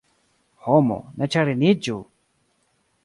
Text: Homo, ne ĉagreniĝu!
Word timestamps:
Homo, 0.67 0.97
ne 1.21 1.29
ĉagreniĝu! 1.35 2.01